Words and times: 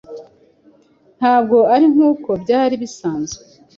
Ntabwo 1.19 1.57
ari 1.73 1.85
nkuko 1.93 2.29
byari 2.43 2.73
bisanzwe. 2.81 3.41